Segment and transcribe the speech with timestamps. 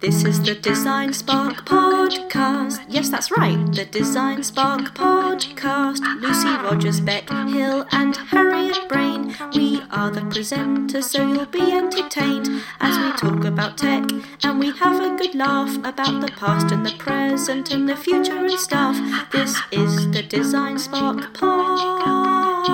[0.00, 2.78] This is the Design Spark Podcast.
[2.88, 6.00] Yes, that's right, the Design Spark Podcast.
[6.20, 9.34] Lucy Rogers, Bec Hill, and Harriet Brain.
[9.56, 12.48] We are the presenters, so you'll be entertained
[12.78, 14.04] as we talk about tech
[14.44, 18.38] and we have a good laugh about the past and the present and the future
[18.38, 18.96] and stuff.
[19.32, 22.68] This is the Design Spark Podcast.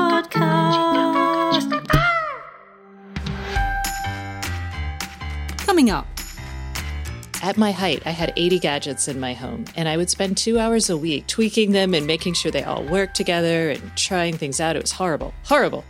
[5.64, 6.13] Coming up,
[7.44, 10.58] At my height, I had 80 gadgets in my home, and I would spend two
[10.58, 14.62] hours a week tweaking them and making sure they all worked together and trying things
[14.62, 14.76] out.
[14.76, 15.34] It was horrible.
[15.42, 15.84] Horrible.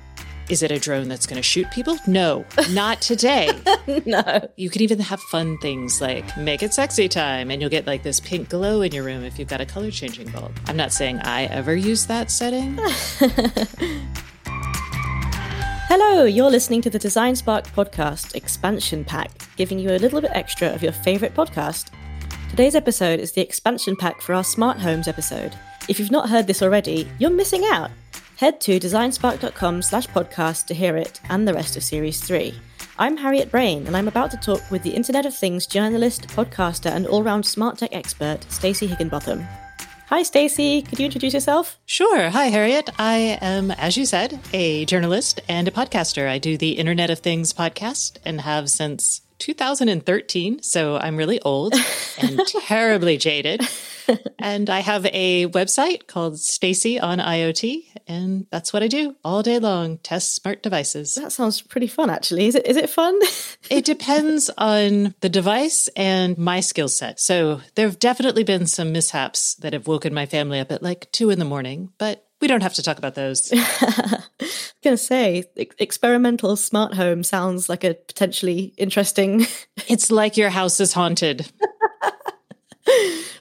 [0.48, 1.96] Is it a drone that's going to shoot people?
[2.08, 3.50] No, not today.
[4.04, 4.48] No.
[4.56, 8.02] You can even have fun things like make it sexy time, and you'll get like
[8.02, 10.58] this pink glow in your room if you've got a color changing bulb.
[10.66, 12.80] I'm not saying I ever use that setting.
[15.96, 20.32] Hello, you're listening to the Design Spark Podcast Expansion Pack, giving you a little bit
[20.34, 21.92] extra of your favourite podcast.
[22.50, 25.54] Today's episode is the expansion pack for our smart homes episode.
[25.88, 27.92] If you've not heard this already, you're missing out.
[28.38, 32.52] Head to designspark.com slash podcast to hear it and the rest of Series 3.
[32.98, 36.90] I'm Harriet Brain, and I'm about to talk with the Internet of Things journalist, podcaster,
[36.90, 39.46] and all-round smart tech expert, Stacey Higginbotham.
[40.14, 40.80] Hi, Stacey.
[40.80, 41.80] Could you introduce yourself?
[41.86, 42.30] Sure.
[42.30, 42.88] Hi, Harriet.
[43.00, 46.28] I am, as you said, a journalist and a podcaster.
[46.28, 50.62] I do the Internet of Things podcast and have since 2013.
[50.62, 51.74] So I'm really old
[52.20, 53.62] and terribly jaded.
[54.38, 59.42] And I have a website called Stacey on IoT, and that's what I do all
[59.42, 61.14] day long test smart devices.
[61.14, 62.46] That sounds pretty fun, actually.
[62.46, 62.66] Is it?
[62.66, 63.18] Is it fun?
[63.70, 67.18] It depends on the device and my skill set.
[67.18, 71.10] So there have definitely been some mishaps that have woken my family up at like
[71.12, 73.50] two in the morning, but we don't have to talk about those.
[73.54, 79.46] I was gonna say ex- experimental smart home sounds like a potentially interesting
[79.88, 81.50] It's like your house is haunted.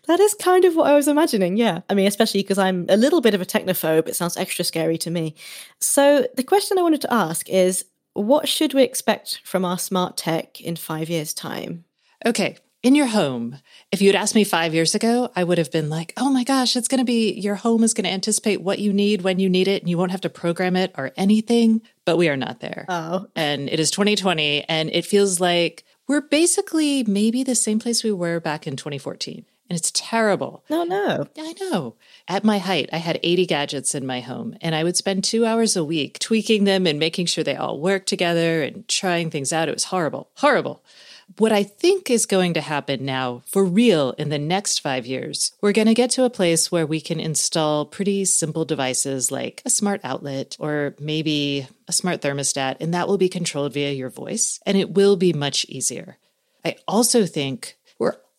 [0.07, 2.97] That is kind of what i was imagining yeah i mean especially because i'm a
[2.97, 5.35] little bit of a technophobe it sounds extra scary to me
[5.79, 10.17] so the question i wanted to ask is what should we expect from our smart
[10.17, 11.86] tech in five years time
[12.25, 13.59] Okay, in your home,
[13.92, 16.75] if you'd asked me five years ago, I would have been like, oh my gosh,
[16.75, 19.49] it's going to be your home is going to anticipate what you need when you
[19.49, 21.81] need it, and you won't have to program it or anything.
[22.05, 22.86] But we are not there.
[22.89, 28.03] oh and it is 2020, and it feels like we're basically maybe the same place
[28.03, 29.45] we were back in 2014.
[29.69, 30.63] And it's terrible.
[30.69, 31.95] no no I know.
[32.27, 35.45] At my height, I had 80 gadgets in my home, and I would spend two
[35.45, 39.51] hours a week tweaking them and making sure they all worked together and trying things
[39.51, 39.69] out.
[39.69, 40.29] It was horrible.
[40.35, 40.83] Horrible.
[41.37, 45.53] What I think is going to happen now, for real, in the next five years,
[45.61, 49.61] we're going to get to a place where we can install pretty simple devices like
[49.65, 54.09] a smart outlet or maybe a smart thermostat, and that will be controlled via your
[54.09, 56.17] voice, and it will be much easier.
[56.63, 57.77] I also think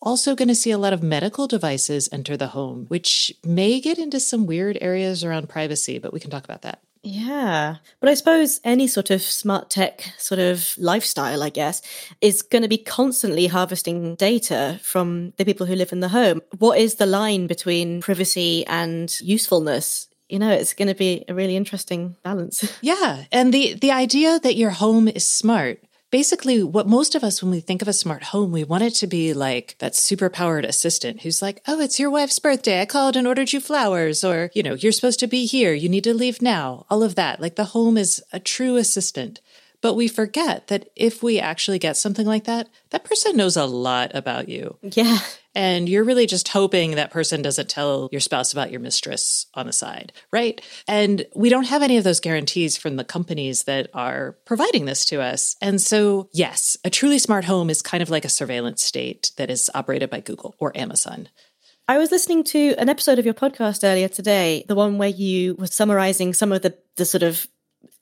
[0.01, 3.97] also going to see a lot of medical devices enter the home, which may get
[3.97, 6.79] into some weird areas around privacy, but we can talk about that.
[7.05, 7.75] Yeah.
[7.99, 11.83] But I suppose any sort of smart tech sort of lifestyle, I guess,
[12.19, 16.41] is going to be constantly harvesting data from the people who live in the home.
[16.57, 20.07] What is the line between privacy and usefulness?
[20.29, 22.65] You know, it's going to be a really interesting balance.
[22.81, 25.79] Yeah, and the the idea that your home is smart.
[26.15, 28.91] Basically, what most of us, when we think of a smart home, we want it
[28.91, 32.79] to be like that super powered assistant who's like, oh, it's your wife's birthday.
[32.79, 34.23] I called and ordered you flowers.
[34.23, 35.73] Or, you know, you're supposed to be here.
[35.73, 36.85] You need to leave now.
[36.89, 37.41] All of that.
[37.41, 39.41] Like the home is a true assistant.
[39.81, 43.65] But we forget that if we actually get something like that, that person knows a
[43.65, 44.77] lot about you.
[44.81, 45.19] yeah.
[45.55, 49.65] And you're really just hoping that person doesn't tell your spouse about your mistress on
[49.65, 50.61] the side, right?
[50.87, 55.05] And we don't have any of those guarantees from the companies that are providing this
[55.05, 55.55] to us.
[55.61, 59.49] And so, yes, a truly smart home is kind of like a surveillance state that
[59.49, 61.29] is operated by Google or Amazon.
[61.87, 65.55] I was listening to an episode of your podcast earlier today, the one where you
[65.55, 67.47] were summarizing some of the, the sort of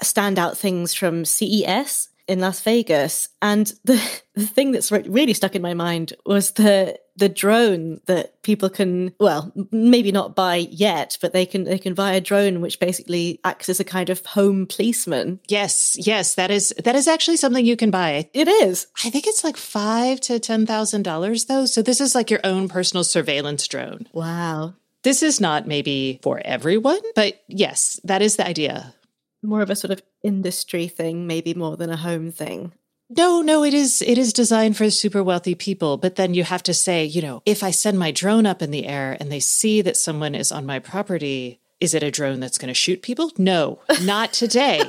[0.01, 3.29] standout things from CES in Las Vegas.
[3.41, 4.01] And the,
[4.35, 8.71] the thing that's re- really stuck in my mind was the the drone that people
[8.71, 12.79] can well maybe not buy yet but they can they can buy a drone which
[12.79, 17.37] basically acts as a kind of home policeman Yes, yes, that is that is actually
[17.37, 18.27] something you can buy.
[18.33, 21.67] it is I think it's like five to ten thousand dollars though.
[21.67, 24.07] So this is like your own personal surveillance drone.
[24.11, 24.73] wow
[25.03, 28.95] This is not maybe for everyone, but yes, that is the idea.
[29.43, 32.71] more of a sort of industry thing maybe more than a home thing
[33.09, 36.63] No, no, it is it is designed for super wealthy people, but then you have
[36.63, 39.41] to say, you know, if I send my drone up in the air and they
[39.41, 43.01] see that someone is on my property, is it a drone that's going to shoot
[43.03, 43.31] people?
[43.37, 44.81] No, not today.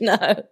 [0.00, 0.46] no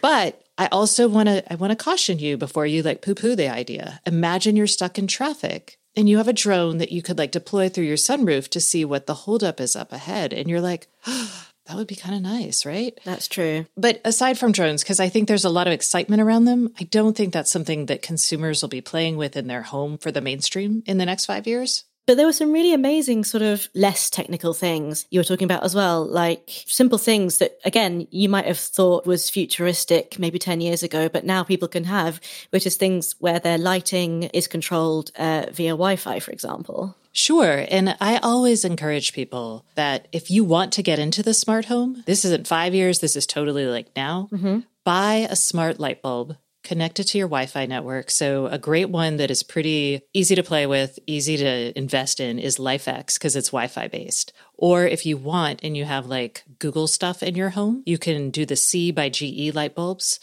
[0.00, 3.48] but I also want to I want to caution you before you like poo-poo the
[3.48, 4.00] idea.
[4.06, 7.68] Imagine you're stuck in traffic and you have a drone that you could like deploy
[7.68, 11.43] through your sunroof to see what the holdup is up ahead and you're like, oh,
[11.74, 12.96] that would be kind of nice, right?
[13.04, 13.66] That's true.
[13.76, 16.84] But aside from drones, because I think there's a lot of excitement around them, I
[16.84, 20.20] don't think that's something that consumers will be playing with in their home for the
[20.20, 21.82] mainstream in the next five years.
[22.06, 25.64] But there were some really amazing, sort of less technical things you were talking about
[25.64, 30.60] as well, like simple things that, again, you might have thought was futuristic maybe 10
[30.60, 32.20] years ago, but now people can have,
[32.50, 36.94] which is things where their lighting is controlled uh, via Wi Fi, for example.
[37.14, 37.64] Sure.
[37.70, 42.02] And I always encourage people that if you want to get into the smart home,
[42.06, 44.60] this isn't five years, this is totally like now, mm-hmm.
[44.82, 48.10] buy a smart light bulb connect it to your Wi Fi network.
[48.10, 52.38] So, a great one that is pretty easy to play with, easy to invest in
[52.38, 54.32] is LIFX because it's Wi Fi based.
[54.56, 58.30] Or if you want and you have like Google stuff in your home, you can
[58.30, 60.18] do the C by GE light bulbs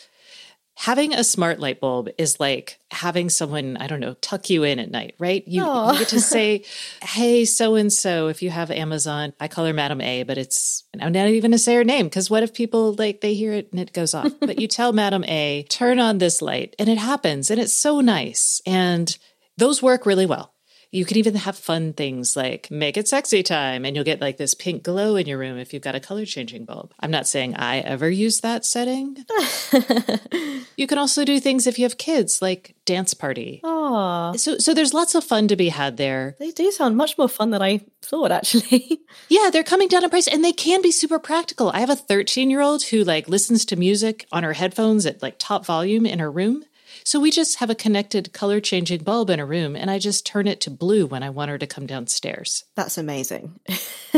[0.82, 4.80] having a smart light bulb is like having someone, I don't know, tuck you in
[4.80, 5.48] at night, right?
[5.48, 6.64] You, you get to say,
[7.04, 10.84] hey, so and so, if you have Amazon, I call her Madam A, but it's,
[11.00, 13.54] I'm not even going to say her name because what if people like they hear
[13.54, 14.34] it and it goes off?
[14.40, 18.02] but you tell Madam A, turn on this light and it happens and it's so
[18.02, 18.60] nice.
[18.66, 19.16] And
[19.58, 20.52] those work really well.
[20.92, 24.36] You can even have fun things like make it sexy time and you'll get like
[24.36, 26.94] this pink glow in your room if you've got a color changing bulb.
[27.00, 29.18] I'm not saying I ever use that setting.
[30.76, 33.62] you can also do things if you have kids like dance party.
[33.64, 34.34] Oh.
[34.36, 36.36] So so there's lots of fun to be had there.
[36.40, 39.00] They do sound much more fun than I thought actually.
[39.30, 41.70] yeah, they're coming down in price and they can be super practical.
[41.70, 45.66] I have a 13-year-old who like listens to music on her headphones at like top
[45.66, 46.66] volume in her room
[47.04, 50.26] so we just have a connected color changing bulb in a room, and I just
[50.26, 52.64] turn it to blue when I want her to come downstairs.
[52.76, 53.60] That's amazing.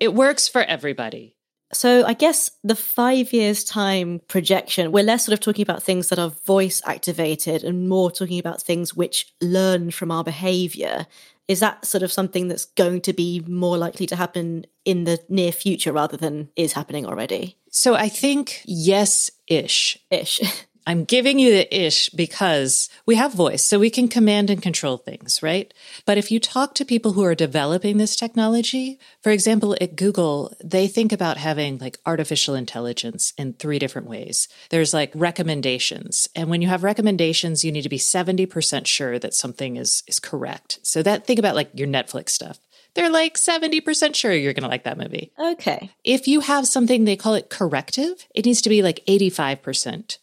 [0.00, 1.36] it works for everybody.
[1.72, 6.08] So I guess the five years time projection, we're less sort of talking about things
[6.08, 11.06] that are voice activated and more talking about things which learn from our behavior.
[11.46, 15.18] Is that sort of something that's going to be more likely to happen in the
[15.28, 17.56] near future rather than is happening already?
[17.70, 19.98] So I think yes ish.
[20.10, 20.40] Ish.
[20.88, 24.96] I'm giving you the ish because we have voice, so we can command and control
[24.96, 25.74] things, right?
[26.06, 30.56] But if you talk to people who are developing this technology, for example, at Google,
[30.64, 34.48] they think about having like artificial intelligence in three different ways.
[34.70, 36.26] There's like recommendations.
[36.34, 40.18] And when you have recommendations, you need to be 70% sure that something is, is
[40.18, 40.78] correct.
[40.84, 42.58] So that think about like your Netflix stuff
[42.94, 45.30] they're like 70% sure you're going to like that movie.
[45.38, 45.90] Okay.
[46.02, 50.16] If you have something, they call it corrective, it needs to be like 85%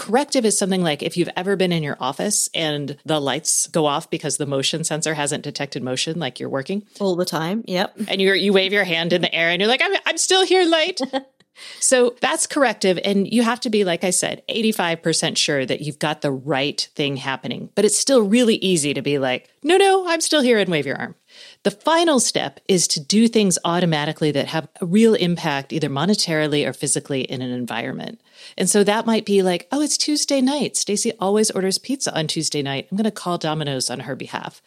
[0.00, 3.84] Corrective is something like if you've ever been in your office and the lights go
[3.84, 7.62] off because the motion sensor hasn't detected motion, like you're working all the time.
[7.66, 7.96] Yep.
[8.08, 10.46] And you you wave your hand in the air and you're like, I'm, I'm still
[10.46, 11.02] here late.
[11.80, 12.98] so that's corrective.
[13.04, 16.88] And you have to be, like I said, 85% sure that you've got the right
[16.94, 17.68] thing happening.
[17.74, 20.86] But it's still really easy to be like, no, no, I'm still here and wave
[20.86, 21.14] your arm.
[21.62, 26.66] The final step is to do things automatically that have a real impact, either monetarily
[26.66, 28.18] or physically, in an environment.
[28.56, 30.74] And so that might be like, oh, it's Tuesday night.
[30.76, 32.88] Stacey always orders pizza on Tuesday night.
[32.90, 34.62] I'm going to call Domino's on her behalf.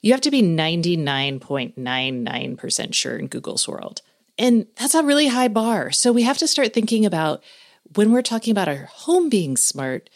[0.00, 4.02] You have to be 99.99% sure in Google's world.
[4.38, 5.90] And that's a really high bar.
[5.90, 7.42] So we have to start thinking about
[7.96, 10.08] when we're talking about our home being smart,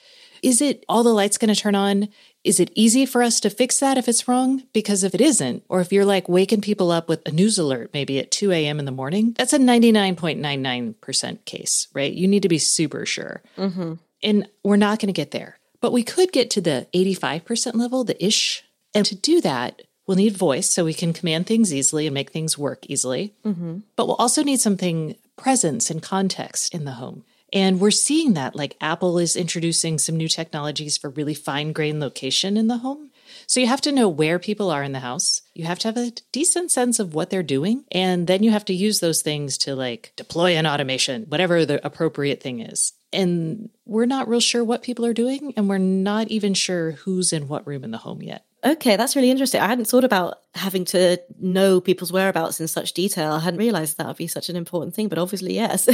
[0.42, 2.08] is it all the lights going to turn on?
[2.44, 4.64] Is it easy for us to fix that if it's wrong?
[4.72, 7.90] Because if it isn't, or if you're like waking people up with a news alert
[7.94, 8.78] maybe at 2 a.m.
[8.80, 12.12] in the morning, that's a 99.99% case, right?
[12.12, 13.42] You need to be super sure.
[13.56, 13.94] Mm-hmm.
[14.24, 15.58] And we're not going to get there.
[15.80, 18.64] But we could get to the 85% level, the ish.
[18.94, 22.30] And to do that, we'll need voice so we can command things easily and make
[22.30, 23.34] things work easily.
[23.44, 23.78] Mm-hmm.
[23.96, 27.24] But we'll also need something presence and context in the home.
[27.52, 32.00] And we're seeing that, like Apple is introducing some new technologies for really fine grained
[32.00, 33.10] location in the home.
[33.46, 35.42] So you have to know where people are in the house.
[35.54, 37.84] You have to have a decent sense of what they're doing.
[37.92, 41.84] And then you have to use those things to like deploy an automation, whatever the
[41.84, 42.92] appropriate thing is.
[43.12, 45.52] And we're not real sure what people are doing.
[45.56, 48.44] And we're not even sure who's in what room in the home yet.
[48.64, 49.60] Okay, that's really interesting.
[49.60, 53.32] I hadn't thought about having to know people's whereabouts in such detail.
[53.32, 55.88] I hadn't realized that would be such an important thing, but obviously, yes.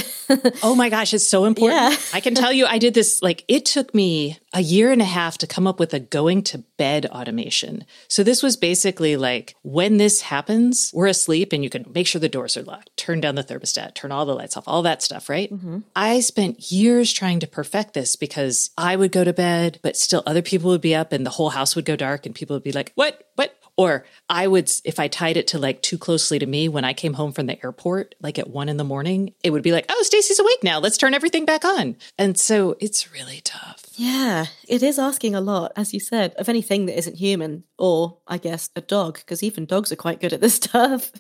[0.63, 1.81] oh my gosh, it's so important.
[1.81, 1.97] Yeah.
[2.13, 5.07] I can tell you, I did this, like, it took me a year and a
[5.07, 7.85] half to come up with a going to bed automation.
[8.09, 12.21] So, this was basically like when this happens, we're asleep and you can make sure
[12.21, 15.03] the doors are locked, turn down the thermostat, turn all the lights off, all that
[15.03, 15.53] stuff, right?
[15.53, 15.79] Mm-hmm.
[15.95, 20.25] I spent years trying to perfect this because I would go to bed, but still
[20.27, 22.65] other people would be up and the whole house would go dark and people would
[22.65, 26.41] be like, what, what, Or I would, if I tied it to like too closely
[26.41, 29.35] to me when I came home from the airport, like at one in the morning,
[29.45, 30.81] it would be like, oh, Stacey's awake now.
[30.81, 31.97] Let's turn everything back on.
[32.19, 33.85] And so it's really tough.
[33.95, 38.19] Yeah, it is asking a lot, as you said, of anything that isn't human, or
[38.27, 41.13] I guess a dog, because even dogs are quite good at this stuff.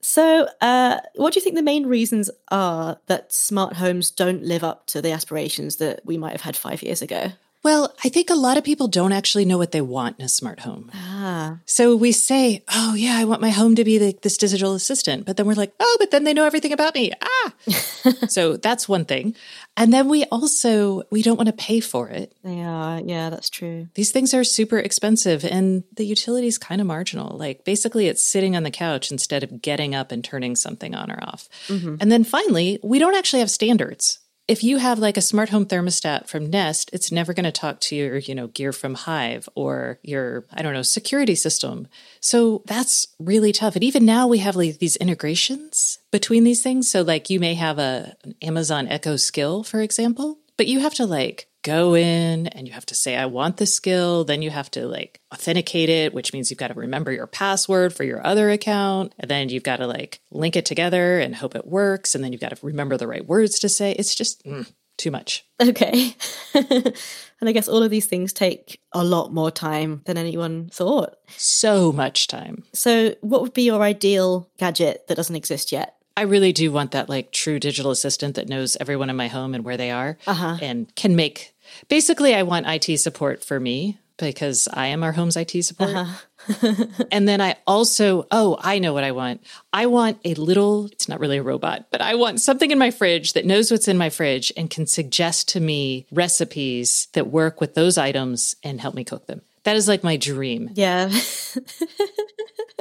[0.00, 4.64] so, uh, what do you think the main reasons are that smart homes don't live
[4.64, 7.32] up to the aspirations that we might have had five years ago?
[7.62, 10.28] Well, I think a lot of people don't actually know what they want in a
[10.28, 10.90] smart home.
[10.94, 11.58] Ah.
[11.66, 15.26] So we say, oh, yeah, I want my home to be like this digital assistant.
[15.26, 17.12] But then we're like, oh, but then they know everything about me.
[17.20, 17.54] Ah.
[18.28, 19.34] so that's one thing.
[19.76, 22.34] And then we also, we don't want to pay for it.
[22.42, 23.00] Yeah.
[23.04, 23.88] Yeah, that's true.
[23.94, 27.36] These things are super expensive and the utility is kind of marginal.
[27.36, 31.10] Like basically it's sitting on the couch instead of getting up and turning something on
[31.10, 31.48] or off.
[31.68, 31.96] Mm-hmm.
[32.00, 34.18] And then finally, we don't actually have standards
[34.50, 37.78] if you have like a smart home thermostat from Nest, it's never going to talk
[37.82, 41.86] to your, you know, gear from Hive or your, I don't know, security system.
[42.20, 43.76] So that's really tough.
[43.76, 46.90] And even now we have like these integrations between these things.
[46.90, 50.94] So like you may have a an Amazon Echo skill, for example, but you have
[50.94, 54.24] to like go in and you have to say, I want the skill.
[54.24, 57.94] Then you have to like authenticate it, which means you've got to remember your password
[57.94, 59.14] for your other account.
[59.18, 62.14] And then you've got to like link it together and hope it works.
[62.14, 63.92] And then you've got to remember the right words to say.
[63.92, 65.44] It's just mm, too much.
[65.60, 66.14] Okay.
[66.54, 66.94] and
[67.42, 71.16] I guess all of these things take a lot more time than anyone thought.
[71.36, 72.64] So much time.
[72.72, 75.96] So, what would be your ideal gadget that doesn't exist yet?
[76.16, 79.54] I really do want that like true digital assistant that knows everyone in my home
[79.54, 80.58] and where they are uh-huh.
[80.60, 81.54] and can make
[81.88, 85.96] basically I want IT support for me because I am our home's IT support.
[85.96, 86.84] Uh-huh.
[87.10, 89.42] and then I also, oh, I know what I want.
[89.72, 92.90] I want a little, it's not really a robot, but I want something in my
[92.90, 97.60] fridge that knows what's in my fridge and can suggest to me recipes that work
[97.60, 99.42] with those items and help me cook them.
[99.64, 100.70] That is like my dream.
[100.74, 101.08] Yeah.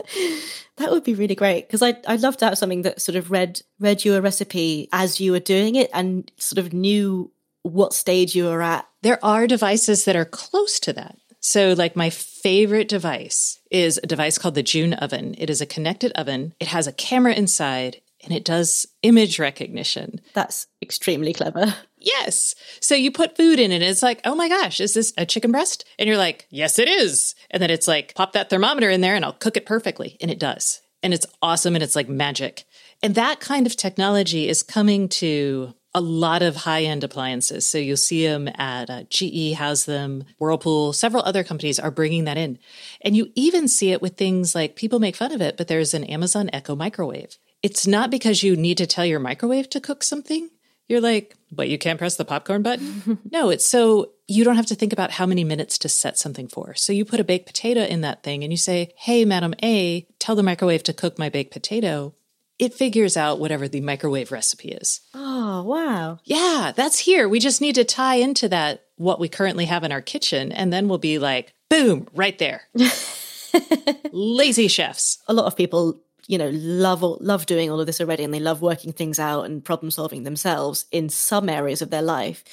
[0.78, 3.32] that would be really great because I'd, I'd love to have something that sort of
[3.32, 7.32] read read you a recipe as you were doing it and sort of knew
[7.64, 8.88] what stage you were at.
[9.02, 11.18] There are devices that are close to that.
[11.42, 15.36] So, like, my favorite device is a device called the June Oven.
[15.38, 20.20] It is a connected oven, it has a camera inside, and it does image recognition.
[20.34, 21.74] That's extremely clever.
[22.00, 22.56] Yes.
[22.80, 25.26] So you put food in it, and it's like, oh my gosh, is this a
[25.26, 25.86] chicken breast?
[25.98, 27.36] And you're like, yes, it is.
[27.52, 30.18] And then it's like, pop that thermometer in there and I'll cook it perfectly.
[30.22, 30.82] And it does.
[31.04, 32.66] And it's awesome and it's like magic.
[33.02, 37.68] And that kind of technology is coming to a lot of high end appliances.
[37.68, 42.26] So you'll see them at uh, GE has them, Whirlpool, several other companies are bringing
[42.26, 42.60] that in.
[43.02, 45.94] And you even see it with things like people make fun of it, but there's
[45.94, 47.38] an Amazon Echo microwave.
[47.64, 50.50] It's not because you need to tell your microwave to cook something.
[50.90, 53.20] You're like, but you can't press the popcorn button?
[53.32, 56.48] no, it's so you don't have to think about how many minutes to set something
[56.48, 56.74] for.
[56.74, 60.08] So you put a baked potato in that thing and you say, Hey, Madam A,
[60.18, 62.16] tell the microwave to cook my baked potato.
[62.58, 65.00] It figures out whatever the microwave recipe is.
[65.14, 66.20] Oh, wow.
[66.26, 67.30] Yeah, that's here.
[67.30, 70.52] We just need to tie into that what we currently have in our kitchen.
[70.52, 72.64] And then we'll be like, boom, right there.
[74.12, 75.20] Lazy chefs.
[75.28, 78.40] A lot of people you know love love doing all of this already and they
[78.40, 82.44] love working things out and problem solving themselves in some areas of their life.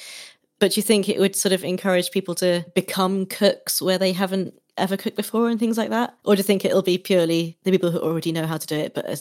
[0.59, 4.55] But you think it would sort of encourage people to become cooks where they haven't
[4.75, 6.17] ever cooked before and things like that?
[6.25, 8.75] Or do you think it'll be purely the people who already know how to do
[8.75, 9.17] it but are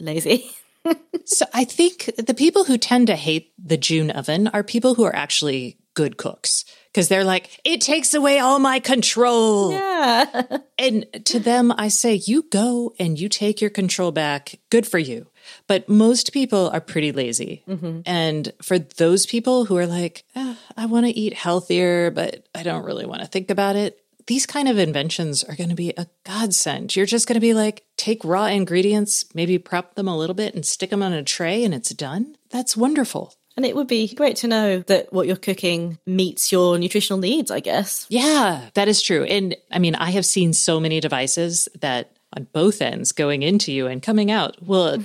[0.00, 0.50] lazy?
[1.26, 5.04] So i think the people who tend to hate the june oven are people who
[5.04, 9.72] are actually good cooks because they're like, it takes away all my control.
[9.72, 10.58] Yeah.
[10.78, 14.58] and to them, I say, you go and you take your control back.
[14.70, 15.28] Good for you.
[15.66, 17.62] But most people are pretty lazy.
[17.68, 18.00] Mm-hmm.
[18.06, 22.62] And for those people who are like, oh, I want to eat healthier, but I
[22.62, 25.92] don't really want to think about it, these kind of inventions are going to be
[25.96, 26.94] a godsend.
[26.94, 30.54] You're just going to be like, take raw ingredients, maybe prep them a little bit
[30.54, 32.36] and stick them on a tray and it's done.
[32.50, 33.34] That's wonderful.
[33.56, 37.50] And it would be great to know that what you're cooking meets your nutritional needs,
[37.50, 38.06] I guess.
[38.08, 39.24] Yeah, that is true.
[39.24, 43.72] And I mean, I have seen so many devices that on both ends going into
[43.72, 45.02] you and coming out will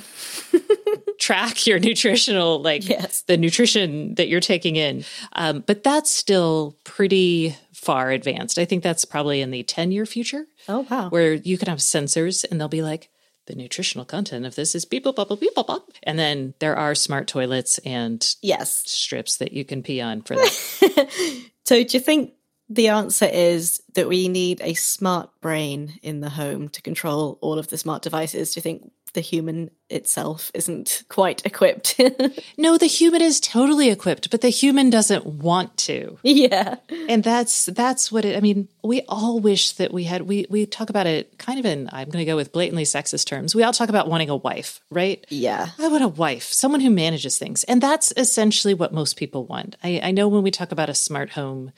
[1.19, 3.21] track your nutritional like yes.
[3.23, 8.83] the nutrition that you're taking in um, but that's still pretty far advanced i think
[8.83, 12.59] that's probably in the 10 year future oh wow where you can have sensors and
[12.59, 13.09] they'll be like
[13.45, 16.95] the nutritional content of this is beep beep beep beep beep and then there are
[16.95, 21.41] smart toilets and yes strips that you can pee on for that.
[21.63, 22.33] so do you think
[22.69, 27.59] the answer is that we need a smart brain in the home to control all
[27.59, 28.53] of the smart devices?
[28.53, 31.99] Do you think the human itself isn't quite equipped.
[32.57, 36.19] no, the human is totally equipped, but the human doesn't want to.
[36.23, 36.75] Yeah.
[37.07, 40.65] And that's that's what it I mean, we all wish that we had we we
[40.65, 43.55] talk about it kind of in I'm going to go with blatantly sexist terms.
[43.55, 45.25] We all talk about wanting a wife, right?
[45.29, 45.69] Yeah.
[45.79, 47.63] I want a wife, someone who manages things.
[47.63, 49.77] And that's essentially what most people want.
[49.83, 51.71] I, I know when we talk about a smart home,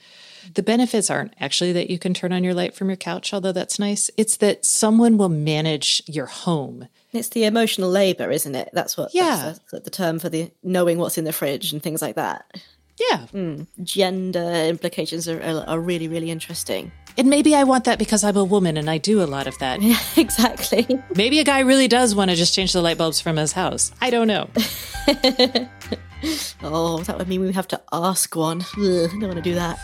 [0.54, 3.52] the benefits aren't actually that you can turn on your light from your couch, although
[3.52, 4.10] that's nice.
[4.16, 8.70] It's that someone will manage your home it's the emotional labor, isn't it?
[8.72, 9.54] That's what yeah.
[9.72, 12.44] that's the term for the knowing what's in the fridge and things like that.
[12.98, 13.26] Yeah.
[13.32, 13.66] Mm.
[13.82, 16.90] Gender implications are, are, are really, really interesting.
[17.16, 19.58] And maybe I want that because I'm a woman and I do a lot of
[19.58, 19.80] that.
[19.88, 20.86] Yeah, exactly.
[21.14, 23.90] Maybe a guy really does want to just change the light bulbs from his house.
[24.00, 24.50] I don't know.
[26.62, 28.60] oh, that would mean we have to ask one.
[28.76, 29.78] Ugh, I don't want to do that.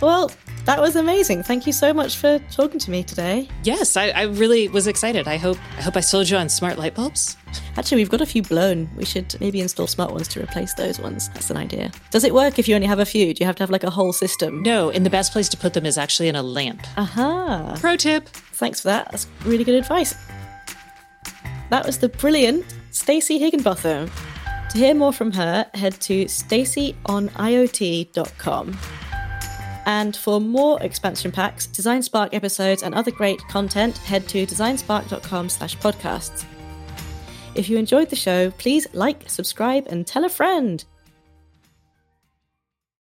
[0.00, 0.30] well,
[0.68, 1.42] that was amazing.
[1.42, 3.48] Thank you so much for talking to me today.
[3.64, 5.26] Yes, I, I, really was excited.
[5.26, 7.38] I hope I hope I sold you on smart light bulbs.
[7.78, 8.86] Actually, we've got a few blown.
[8.94, 11.30] We should maybe install smart ones to replace those ones.
[11.30, 11.90] That's an idea.
[12.10, 13.32] Does it work if you only have a few?
[13.32, 14.62] Do you have to have like a whole system?
[14.62, 16.86] No, and the best place to put them is actually in a lamp.
[16.98, 17.78] Aha.
[17.80, 18.28] Pro tip.
[18.28, 19.10] Thanks for that.
[19.10, 20.14] That's really good advice.
[21.70, 24.10] That was the brilliant Stacey Higginbotham.
[24.68, 28.78] To hear more from her, head to staceyoniot.com.
[29.88, 35.48] And for more expansion packs, Design Spark episodes, and other great content, head to designspark.com
[35.48, 36.44] slash podcasts.
[37.54, 40.84] If you enjoyed the show, please like, subscribe, and tell a friend.